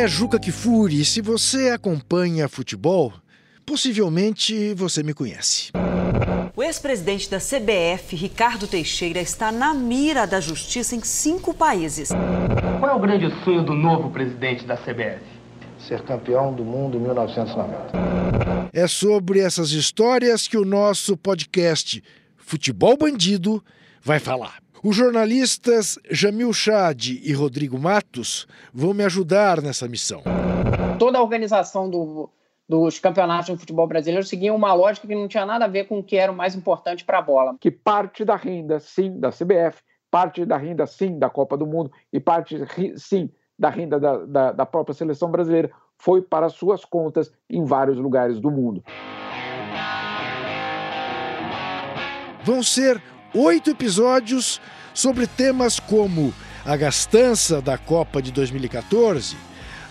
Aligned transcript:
é 0.00 0.08
Juca 0.08 0.38
Kifuri. 0.38 1.04
Se 1.04 1.20
você 1.20 1.68
acompanha 1.68 2.48
futebol, 2.48 3.12
possivelmente 3.66 4.72
você 4.72 5.02
me 5.02 5.12
conhece. 5.12 5.70
O 6.56 6.62
ex-presidente 6.62 7.30
da 7.30 7.38
CBF, 7.38 8.16
Ricardo 8.16 8.66
Teixeira, 8.66 9.20
está 9.20 9.52
na 9.52 9.74
mira 9.74 10.26
da 10.26 10.40
justiça 10.40 10.96
em 10.96 11.02
cinco 11.02 11.52
países. 11.52 12.08
Qual 12.78 12.90
é 12.90 12.94
o 12.94 12.98
grande 12.98 13.28
sonho 13.44 13.62
do 13.62 13.74
novo 13.74 14.10
presidente 14.10 14.64
da 14.64 14.76
CBF? 14.76 15.20
Ser 15.86 16.02
campeão 16.02 16.54
do 16.54 16.64
mundo 16.64 16.96
em 16.96 17.00
1990. 17.00 18.70
É 18.72 18.86
sobre 18.86 19.40
essas 19.40 19.70
histórias 19.72 20.48
que 20.48 20.56
o 20.56 20.64
nosso 20.64 21.14
podcast 21.14 22.02
Futebol 22.38 22.96
Bandido 22.96 23.62
vai 24.02 24.18
falar. 24.18 24.60
Os 24.82 24.96
jornalistas 24.96 25.98
Jamil 26.10 26.54
Chad 26.54 27.08
e 27.08 27.32
Rodrigo 27.34 27.78
Matos 27.78 28.46
vão 28.72 28.94
me 28.94 29.04
ajudar 29.04 29.60
nessa 29.60 29.86
missão. 29.86 30.22
Toda 30.98 31.18
a 31.18 31.22
organização 31.22 31.90
do, 31.90 32.30
dos 32.66 32.98
campeonatos 32.98 33.52
de 33.52 33.58
futebol 33.58 33.86
brasileiro 33.86 34.24
seguiam 34.26 34.56
uma 34.56 34.72
lógica 34.72 35.06
que 35.06 35.14
não 35.14 35.28
tinha 35.28 35.44
nada 35.44 35.66
a 35.66 35.68
ver 35.68 35.84
com 35.84 35.98
o 35.98 36.02
que 36.02 36.16
era 36.16 36.32
o 36.32 36.34
mais 36.34 36.54
importante 36.54 37.04
para 37.04 37.18
a 37.18 37.22
bola. 37.22 37.56
Que 37.60 37.70
parte 37.70 38.24
da 38.24 38.36
renda, 38.36 38.80
sim, 38.80 39.20
da 39.20 39.28
CBF, 39.28 39.82
parte 40.10 40.46
da 40.46 40.56
renda, 40.56 40.86
sim, 40.86 41.18
da 41.18 41.28
Copa 41.28 41.58
do 41.58 41.66
Mundo 41.66 41.92
e 42.10 42.18
parte, 42.18 42.56
sim, 42.96 43.30
da 43.58 43.68
renda 43.68 44.00
da, 44.00 44.24
da, 44.24 44.52
da 44.52 44.64
própria 44.64 44.94
seleção 44.94 45.30
brasileira 45.30 45.70
foi 45.98 46.22
para 46.22 46.48
suas 46.48 46.86
contas 46.86 47.30
em 47.50 47.66
vários 47.66 47.98
lugares 47.98 48.40
do 48.40 48.50
mundo. 48.50 48.82
Vão 52.42 52.62
ser 52.62 53.02
oito 53.34 53.70
episódios 53.70 54.60
sobre 54.92 55.26
temas 55.26 55.80
como 55.80 56.34
a 56.64 56.76
gastança 56.76 57.62
da 57.62 57.78
Copa 57.78 58.20
de 58.20 58.32
2014, 58.32 59.36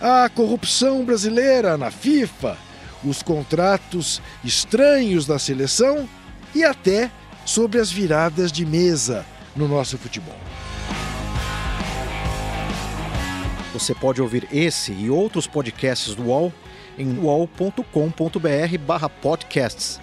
a 0.00 0.28
corrupção 0.28 1.04
brasileira 1.04 1.76
na 1.76 1.90
FIFA, 1.90 2.56
os 3.04 3.20
contratos 3.22 4.22
estranhos 4.44 5.26
da 5.26 5.36
seleção 5.38 6.08
e 6.54 6.64
até 6.64 7.10
sobre 7.44 7.80
as 7.80 7.90
viradas 7.90 8.52
de 8.52 8.64
mesa 8.64 9.26
no 9.56 9.66
nosso 9.66 9.98
futebol. 9.98 10.38
Você 13.72 13.92
pode 13.94 14.20
ouvir 14.20 14.46
esse 14.52 14.92
e 14.92 15.08
outros 15.08 15.46
podcasts 15.46 16.14
do 16.14 16.24
UOL 16.24 16.52
em 16.98 17.18
uol.com.br/podcasts. 17.18 19.98